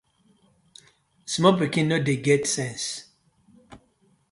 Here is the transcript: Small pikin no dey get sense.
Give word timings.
Small 1.33 1.55
pikin 1.59 1.85
no 1.89 1.97
dey 2.05 2.19
get 2.25 2.43
sense. 2.55 2.87